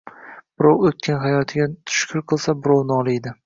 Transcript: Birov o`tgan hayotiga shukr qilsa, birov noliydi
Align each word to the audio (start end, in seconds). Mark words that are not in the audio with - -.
Birov 0.61 0.85
o`tgan 0.91 1.21
hayotiga 1.25 1.69
shukr 2.01 2.25
qilsa, 2.33 2.59
birov 2.65 2.85
noliydi 2.97 3.39